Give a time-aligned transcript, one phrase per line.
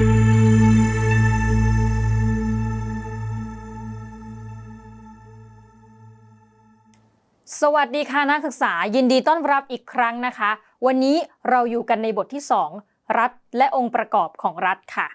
[0.00, 10.50] สวัสดีค่ะนักศึกษายินดีต้อนรับอีกครั้งนะคะ
[10.86, 11.16] วันนี้
[11.50, 12.42] เราอยู่กันในบทที่
[12.78, 15.08] 2 รัฐและองค์ประกอบของรัฐค่ะ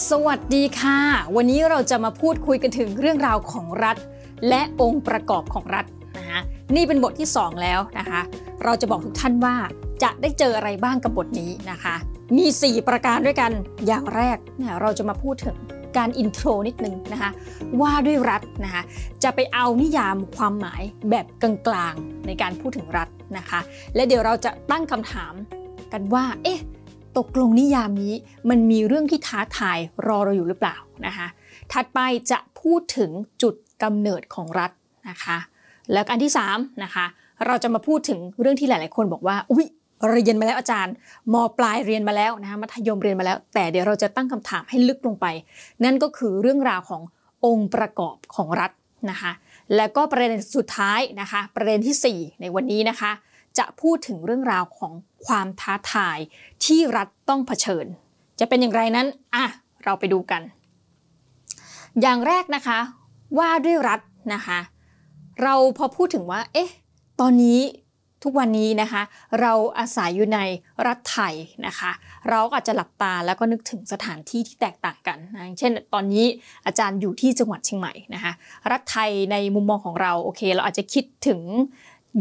[0.00, 0.98] สวัสดีค่ะ
[1.36, 3.96] วันนี้เราจะมาพูดคุยกันถึงเรื่องราวของรัฐ
[4.48, 5.86] และองค์ประกอบของรัฐ
[6.18, 6.40] นะคะ
[6.74, 8.20] นี่เป็นบทที่ 2 แล้วนะคะ
[8.64, 9.56] เราจะบอกทุกท่านว่า
[10.02, 11.94] จะได้เจออะไรบ้างกับบทนี้นะคะ
[12.36, 13.50] มี 4 ประการด้วยกัน
[13.86, 15.56] อย่างแรกเนี่ยเราจะมาพูดถึง
[15.96, 17.30] การอินโทรนิดนึงนะคะ
[17.80, 18.82] ว่าด้วยรัฐนะคะ
[19.22, 23.60] จะไปเอานิยามความหมายแบบกลางๆในการพูดถึงรัฐนะคะ
[23.94, 25.34] และเดี๋ยวเราจะตั้งคำถาม
[25.92, 26.60] กันว่า เอ๊ะ
[27.18, 28.14] ตกลงนิยามนี้
[28.50, 31.26] มันมีเรื่องที่ท้าทายรอเราอยู่หรือเปล่านะคะ
[31.72, 31.98] ถัดไป
[32.30, 33.10] จะพูดถึง
[33.42, 34.70] จุดกำเนิดของรัฐ
[35.08, 35.38] นะคะ
[35.92, 37.04] แล้วอันที่3นะคะ
[37.46, 39.66] เราจะมาพูดถึงเรื่องที่หลาย ๆ คนบอกว่าอุ๊ย
[40.10, 40.94] เรียนมาแล้วอาจารย์
[41.32, 45.26] มปลายเรียนมาแล้วนะคะมัธยมเรียนมาแล้ว แต่เดี๋ยวเราจะตั้งคำถามให้ลึกลงไป
[45.84, 47.02] นั่นก็คือเรื่องราวของ
[47.46, 48.70] องค์ประกอบของรัฐ
[49.10, 49.32] นะคะ
[49.76, 53.10] แล้วก็ประเด็นสุดท้ายนะคะประเด็นที่ 4 ในวันนี้นะคะ
[53.58, 54.92] จะพูดถึงเรื่องราวของ
[55.26, 56.18] ความท้าทาย
[56.64, 57.86] ที่รัฐต้องเผชิญ
[58.40, 59.44] จะเป็นอย่างไรนั้นอะ
[59.84, 60.42] เราไปดูกัน
[62.00, 62.78] อย่างแรกนะคะ
[63.38, 64.00] ว่าด้วยรัฐ
[64.34, 64.58] นะคะ
[65.42, 66.70] เราพอพูดถึงว่า เอ๊ะ
[67.20, 67.60] ตอนนี้
[68.26, 69.02] ทุกวันนี้นะคะ
[69.40, 70.40] เราอาศัยอยู่ใน
[70.86, 71.34] รัฐไทย
[71.66, 71.90] นะคะ
[72.30, 76.24] เราอาจจะหลับตาแล้วก็นึกถึงสถานที่ที่แตกต่างกันนะเช่น ตอนนี้
[76.66, 78.32] อาจารย์อยู่ที่จังหวัดเชียงใหม่นะคะ
[78.70, 81.40] รัฐไทยในมุมมองของเราโอเค เราอาจจะคิดถึง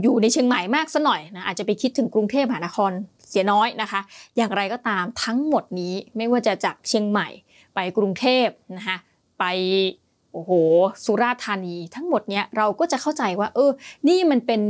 [0.01, 2.91] อยู่ในเชียงใหม่มากซะหน่อยนะอาจจะไปคิดถึงกรุงเทพมหานคร
[3.29, 4.01] เสียน้อยนะคะ
[4.37, 7.27] อย่างไรก็ตามทั้งหมดนี้ไม่ว่าจะจากเชียงใหม่
[7.75, 8.47] ไปกรุงเทพ
[8.77, 8.97] นะคะ
[9.39, 9.43] ไป
[10.33, 10.51] โอ้โห
[11.05, 13.71] สุราษฎร์ธานี ทั้งหมดเนี้ยเราก็จะเข้าใจว่า เออ
[14.07, 14.61] นี่มันเป็น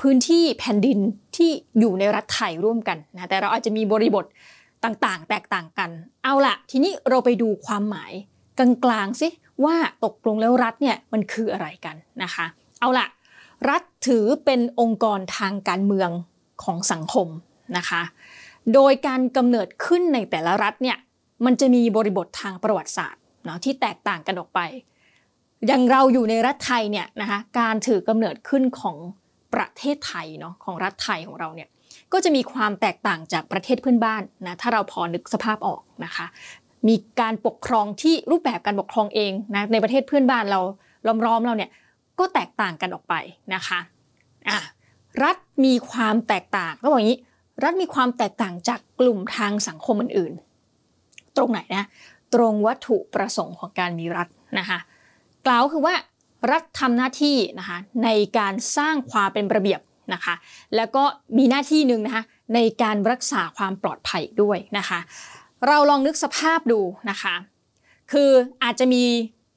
[0.00, 0.98] พื้นที่แผ่นดิน
[1.36, 4.24] ที่อยู่ในรัฐไทยร่วมกันนะแต่เราอาจจะมีบริบท
[4.84, 5.90] ต่างๆ แตกต่างกัน
[6.24, 8.12] เอาละทีนี้เราไปดูความหมาย
[8.58, 9.28] กลางๆสิ
[9.64, 12.46] ว่าตกลงแล้วรัฐเนี่ยมันคืออะไรกันนะคะ
[12.80, 13.06] เอาละ
[13.68, 16.10] รัฐถือเป็นองค์กรทางการเมือง
[16.64, 17.28] ของสังคม
[17.76, 18.02] นะคะ
[18.74, 20.98] โดยการกำเนิดขึ้นในแต่ละรัฐเนี่ย
[21.44, 24.60] มันจะมีบริบททางประวัติศาสตร์เนาะที่แตกต่างกันออกไป
[25.66, 28.96] อย่างเราอยู่ในรัฐไทยเนี่ยนะคะการถือกำเนิดขึ้นของ
[29.54, 31.68] ประเทศไทยเนาะของรัฐไทยของเราเนี่ย
[32.12, 36.26] ก็จะมีความแตกต่างจากประเทศเพื่อนบ้านนะถ้าเราพอนึกสภาพออกนะคะ
[36.88, 40.60] มีการปกครองที่รูปแบบการปกครองเองนะในประเทศเพื่อนบ้านเรา
[41.26, 41.70] ล้อมๆเราเนี่ย
[42.18, 43.14] ก็แตกต่างกันออกไป
[43.54, 43.78] นะคะ
[44.48, 44.58] อะ
[45.22, 47.20] รัฐมีความแตกต่างก็บอกอย่างนี้
[47.62, 51.86] รัฐมีความแตกต่างจากกลุ่มทางสังคมอื่นๆ ตรงไหนนะ
[52.34, 54.28] ตรงวัตถุประสงค์ของการมีรัฐ
[54.58, 54.78] นะคะ
[55.46, 55.94] กล่าวคือว่า
[56.50, 58.08] รัฐทำหน้าที่นะคะใน
[58.38, 59.80] การสร้างความเป็นระเบียบ
[60.14, 60.34] นะคะ
[60.76, 61.04] แล้วก็
[61.38, 62.24] มีหน้าที่หนึ่งนะคะ
[62.54, 64.98] ในการรักษาความปลอดภัยด้วยนะคะ
[65.66, 66.80] เราลองนึกสภาพดู
[67.10, 67.34] นะคะ
[68.12, 68.30] คือ
[68.62, 69.04] อาจจะมี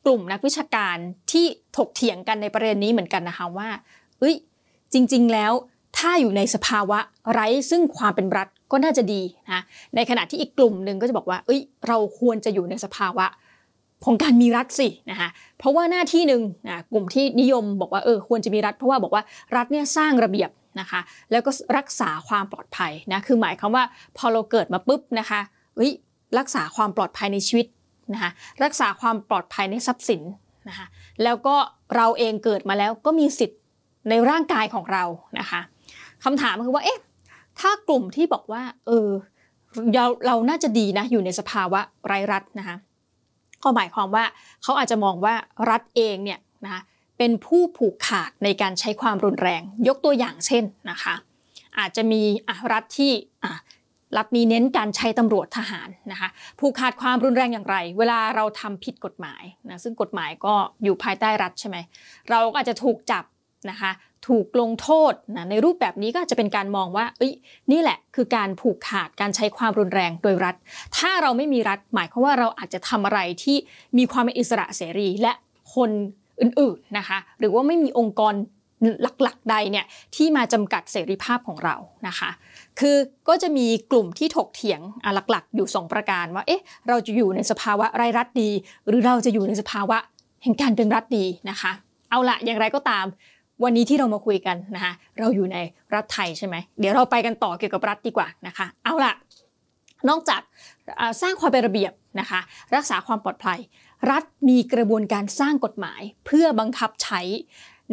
[0.05, 0.97] กลุ่มนักวิชาการ
[1.31, 1.45] ที่
[1.77, 3.69] ถกเถียงกันในประเด็นนี้เหมือนกันนะคะว่า
[4.19, 4.35] เอ้ย
[4.93, 5.53] จริง ๆ แล้ว
[5.97, 6.99] ถ้าอยู่ในสภาวะ
[7.31, 9.21] ไร้ซึ่งความเป็นรัฐก็น่าจะดี
[9.51, 9.61] นะ
[9.95, 13.25] ในขณะที่อีกกลุ่มหนึ่งก็จะบอกว่า เอ้ย เราควรจะอยู่ในสภาวะ
[14.05, 19.23] ของการมีรัฐสินะคะเพราะว่าหน้าที่หนึ่งนะกลุ่มที่นิยมบอกว่าเออควรจะมีรัฐ เพราะว่าบอกว่า
[19.55, 20.49] รัฐเนี่ยสร้างระเบียบ
[20.79, 21.01] นะคะ
[21.31, 23.83] แล้วก็รักษาความปลอดภัยนะคือหมายความว่า
[24.17, 25.39] พอเราเกิดมาปุ๊บนะคะ
[25.75, 25.91] เอ้ย
[26.37, 27.65] รักษาความปลอดภัยในชีวิต
[28.13, 28.31] นะคะ
[28.63, 30.21] รักษาความปลอดภัยในทรัพย์สิน
[30.69, 30.87] นะคะ
[31.23, 31.55] แล้วก็
[31.95, 33.59] เราเองเกิดมาแล้วก็มีสิทธิ์
[34.09, 35.03] ในร่างกายของเรา
[35.39, 35.61] นะคะ
[36.23, 36.99] คำถามคือว่าเอ๊ะ
[37.59, 39.09] ถ้ากลุ่มที่บอกว่าเออ
[39.93, 42.75] เราเราน่าจะดีนะอยู่ในสภาวะไร้รัฐนะคะ
[43.63, 44.25] ก็หมายความว่า
[44.63, 45.35] เขาอาจจะมองว่า
[45.69, 46.81] รัฐเองเนี่ยนะคะ
[47.17, 51.15] เป็นผู้ผูกขาดในการใช้ความรุนแรง ยกตัวอย่างเช่นนะคะ
[51.79, 52.21] อาจจะมี
[52.71, 53.11] รัฐที่
[54.17, 56.29] รัฐนี้เน้นการใช้ตำรวจทหารนะคะ
[56.59, 60.53] ผูกขาดความรุนแรงอย่างไร เวลาเราทำผิดกฎหมายนะซึ่งกฎหมายก็
[60.83, 61.77] อยู่ภายใต้รัฐใช่ไหม
[62.29, 63.23] เราก็อาจจะถูกจับ
[63.69, 63.91] นะคะ
[64.27, 67.33] ถูกลงโทษนะในรูปแบบนี้ก็จะเป็นการมองว่าเอ้ย
[67.71, 70.55] นี่แหละคือการผูกขาดการใช้ความรุนแรงโดยรัฐ
[70.97, 73.57] ถ้าเราไม่มีรัฐหมายความว่าเราอาจจะทำอะไรที่
[73.97, 75.33] มีความเป็นอิสระเสรีและ
[75.75, 75.89] คน
[76.41, 78.33] อื่นๆนะคะหรือว่าไม่มีองค์กร
[79.23, 79.85] หลักๆใดเนี่ย
[80.15, 81.75] ที่มาจำกัดเสรีภาพของเรา
[82.07, 82.29] นะคะ
[82.79, 84.81] คือก็จะมีกลุ่มที่ถกเถียง
[85.29, 88.49] หลักๆ อยู่ 2 ประการว่าเอ๊ะเราจะอยู่ในสภาวะไร้รัฐดี
[88.87, 89.97] หรือเราจะอยู่ในสภาวะ
[90.43, 91.71] แห่งการเป็นรัฐดีนะคะ
[92.09, 93.05] เอาละอย่างไรก็ตาม
[93.63, 95.57] วันนี้ที่เรามาคุยกันนะคะเราอยู่ใน
[95.93, 99.13] รัฐไทยใช่ไหมเดี๋ยวเราไปกันต่อเกี่ยวกับรัฐดีกว่านะคะ เอาล่ะ
[100.09, 100.41] นอกจาก
[101.21, 102.39] สร้างความเป็นระเบียบนะคะ
[102.75, 103.59] รักษาความปลอดภัย
[104.11, 107.21] รัฐมีกระบวนการสร้างกฎหมาย เพื่อบังคับใช้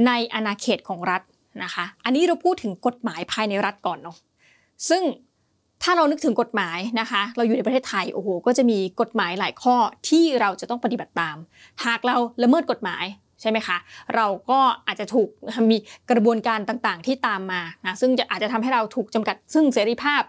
[0.07, 1.23] ในอาณาเขตของรัฐ
[1.65, 4.17] นะคะ อันนี้เราพูดถึงกฎหมายภายในรัฐก่อนเนาะ
[4.89, 5.03] ซึ่ง
[5.83, 9.77] ถ้าเรานึกถึงกฎหมายนะคะ เราอยู่ในประเทศไทยโอ้โหก็จะมีกฎหมายหลายข้อ
[10.09, 11.37] ที่เราจะต้องปฏิบัติตาม
[11.85, 13.05] หากเราละเมิดกฎหมาย
[13.41, 13.77] ใช่ไหมคะ
[14.17, 15.29] เราก็อาจจะถูก
[15.71, 15.77] มี
[16.11, 20.23] กระบวนการต่างๆที่ตามมานะซึ่งจะอาจจะทำให้เราถูกจำกัดซึ่งเสรีภาพ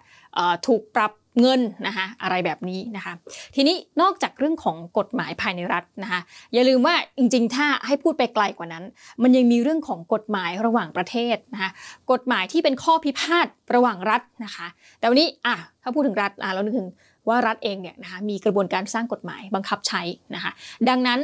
[0.67, 3.13] ถูกปรับ เงินนะคะอะไรแบบนี้นะคะ
[3.55, 6.21] ทีนี้นอกจากเรื่องของกฎหมายภายในรัฐนะคะ
[6.53, 8.83] อย่าลืมว่าจริงๆ ถ้าให้พูดไปไกลกว่านั้น
[9.23, 11.71] มันยังมีเรื่องของกฎหมายระหว่างประเทศนะคะ
[12.11, 14.67] กฎหมายที่เป็นข้อพิพาทระหว่างรัฐนะคะ
[14.99, 16.89] แต่วันนี้อะถ้าพูดถึงรัฐอะเรานึกถึง
[17.27, 20.01] ว่ารัฐเองเนี่ยนะคะมีกระบวนการสร้างกฎหมายบังคับใช้
[20.35, 20.51] นะคะ
[20.89, 21.19] ดังนั้น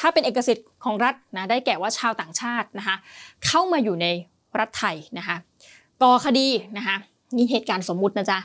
[0.00, 2.96] ถ้าเป็นเอกสิทธิ์ของรัฐนะได้แก่ว่าชาวต่างชาตินะคะ
[3.46, 4.06] เข้ามาอยู่ใน
[4.58, 5.36] รัฐไทยนะคะ
[6.02, 6.96] ก่อคดีนะคะ
[7.36, 8.38] นี่เหตุการณ์สมมุตินะจ๊ะ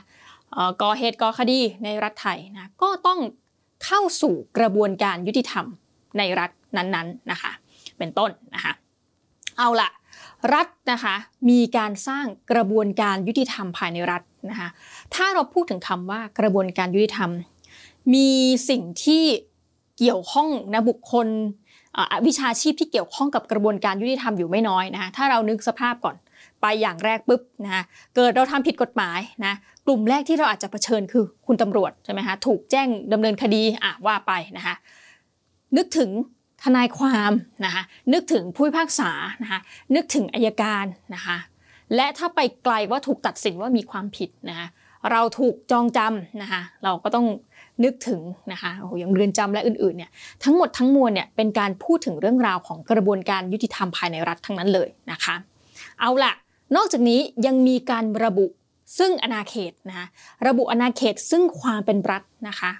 [0.82, 3.18] ก่อเหตุก่อคดีในรัฐไทยนะก็ต้อง
[3.84, 5.66] เข้าสู่กระบวนการยุติธรรม
[6.18, 7.52] ในรัฐนั้นๆนะคะ
[7.98, 8.72] เป็นต้นนะคะ
[9.58, 9.90] เอาละ
[10.54, 11.14] รัฐนะคะ
[11.50, 14.68] มีการสร้างกระบวนการยุติธรรมภายในรัฐนะคะ
[15.14, 17.30] ถ้าเราพูดถึงคำว่ากระบวนการยุติธรรม
[18.14, 18.28] มี
[18.70, 19.24] สิ่งที่
[19.98, 21.28] เกี่ยวข้องนะบุคคล
[22.26, 26.16] วิชาชีพที่เกี่ยวข้องกับกระบวนการยุติธรรมอยู่ไม่น้อยนะคะถ้าเรานึกสภาพก่อน
[26.64, 27.82] ไปอย่างแรกปุ๊บนะคะ
[28.16, 29.54] เกิดเราทำผิดกฎหมายนะ
[29.86, 34.74] กลุ่มแรกที่เราอาจจะเผชิญคือคุณตำรวจใช่ไหมคะถูกแจ้งดำเนินคดีอะว่าไปนะคะ
[35.76, 36.10] นึกถึง
[36.62, 37.32] ทนายความ
[37.64, 37.82] นะคะ
[38.12, 39.10] นึกถึงผู้พิพากษา
[39.42, 39.60] นะคะ
[39.94, 40.84] นึกถึงอายการ
[41.14, 41.36] นะคะ
[41.94, 44.66] และถ้าไปไกลว่าถูกตัดสินว่ามีความผิดนะคะ
[45.10, 47.26] เราถูกจองจำนะคะเราก็ต้อง
[47.84, 48.20] นึกถึง
[48.52, 50.10] นะคะโอ้โหอย่างเรือนจำและอื่นๆเนี่ย
[50.44, 55.34] ทั้งหมดทั้งมวลเนี่ยเป็นการพูดถึงเรื่องราวของกระบวนการยุติธรรมภายในรัฐทั้งนั้นเลยนะคะ
[56.00, 56.32] เอาล่ะ
[56.76, 58.46] นอกจากนี้ยังมีการระบุ
[58.98, 60.06] ซึ่งอาณาเขตนะ
[60.46, 62.72] ระบุอาณาเขตซึ่งความเป็นรัฐนะคะ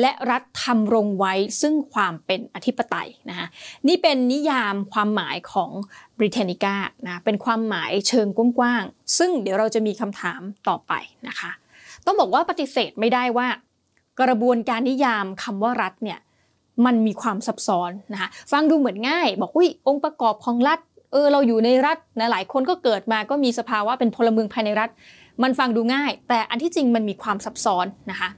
[0.00, 3.46] และรัฐทำรงไว้ซึ่งความเป็นอธิปไตยนะคะ
[3.88, 5.70] นี่เป็นนิยามความหมายของ
[6.18, 6.76] บริเทนิก้า
[7.06, 8.26] นะเป็นความหมายเชิง
[8.58, 10.92] กว้างๆซึ่งเดี๋ยวเราจะมีคำถามต่อไป
[11.28, 11.50] นะคะ
[12.06, 13.48] ต้องบอกว่าปฏิเสธไม่ได้ว่า
[14.20, 16.18] กระบวนการนิยามคำว่ารัฐเนี่ย
[16.86, 20.78] มันมีความซับซ้อนนะคะฟังดูเหมือนง่าย บอกอุ้ยองค์ประกอบของรัฐ
[21.14, 24.90] เออเราอยู่ในรัฐนะหลายคนก็เกิดมาก็มีสภาวะเป็นพลเมืองภายในรัฐ
[25.42, 28.28] มันฟังดูง่าย แต่อันที่จริงมันมีความซับซ้อนนะคะ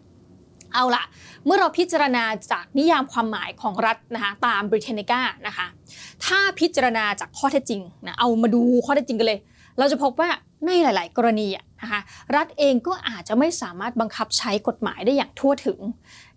[0.74, 1.02] เอาละ
[1.44, 5.66] เมื่อเราพิจารณาจากนิยามความหมายของรัฐนะคะตามบริเทนิก้านะคะ
[6.24, 9.40] ถ้าพิจารณาจากข้อเท็จจริงนะเอามาดูข้อเท็จจริงกันเลย
[9.78, 10.30] เราจะพบว่า
[10.66, 11.48] ในหลาย ๆ กรณี
[11.82, 12.00] นะคะ
[12.36, 15.78] รัฐเองก็อาจจะไม่สามารถบังคับใช้กฎหมายได้อย่างทั่วถึง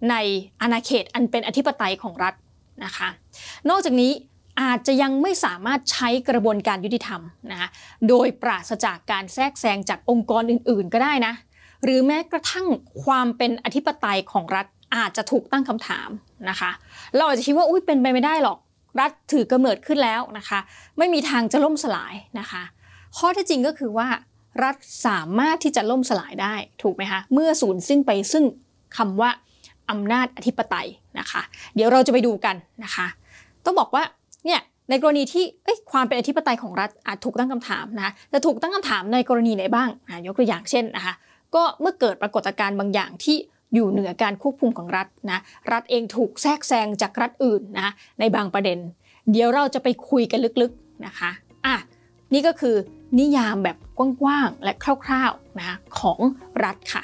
[0.09, 0.15] ใน
[0.61, 2.33] อาณาเขตอันเป็นอธิปไตยของรัฐ
[2.85, 3.09] นะคะ
[3.69, 4.11] นอกจากนี้
[4.61, 7.69] อาจจะยังไม่สามารถใช้กระบวนการยุติธรรมนะคะ
[8.09, 11.33] โดยปราศจากการแทรกแซงจากองค์กรอื่น ๆ ก็ได้นะ
[11.83, 12.67] หรือแม้กระทั่ง
[13.03, 14.65] ความเป็นอธิปไตยของรัฐ
[14.95, 16.09] อาจจะถูกตั้งคำถาม
[16.49, 16.71] นะคะ
[17.15, 18.57] เราอาจจะคิดว่าอุ้ยเป็นไปไม่ได้หรอก
[18.99, 20.59] รัฐถือกำเนิดขึ้นแล้วนะคะ
[20.97, 22.63] ไม่มีทางจะล่มสลายนะคะ
[23.17, 24.07] ข้อที่จริงก็คือว่า
[24.63, 24.75] รัฐ
[25.07, 28.43] สามารถที่จะล่มสลายได้ถูกไหมคะเมื่อสูญสิ้นไปซึ่ง
[28.97, 29.29] คำว่า
[29.89, 30.87] อำนาจอธิปไตย
[31.19, 31.41] นะคะ
[31.75, 33.07] เดี๋ยวเราจะไปดูกันนะคะ
[33.65, 34.03] ต้องบอกว่า
[34.45, 35.45] เนี่ยในกรณีที่
[35.91, 39.89] ความเป็นอธิปไตยของรัฐอาจถูกตั้งคำถามนะจะถูกตั้งคำถามในกรณีไหนบ้าง
[40.25, 41.13] ยกตัวอย่างเช่นนะคะ
[41.55, 43.37] ก็เมื่อเกิดปรากฏการณ์บางอย่างที่
[43.73, 45.39] อยู่เหนือการควบคุมของรัฐนะ
[45.71, 48.79] รัฐเองถูกแทรกแซงจากรัฐอื่นนะในบางประเด็น
[49.31, 51.31] เดี๋ยวเราจะไปคุยกันลึกๆนะคะ
[51.65, 51.75] อะ
[52.33, 52.75] นี่ก็คือ
[53.19, 54.73] นิยามแบบกว้างๆและ
[55.05, 56.19] คร่าวๆนะของ
[56.63, 57.03] รัฐค่ะ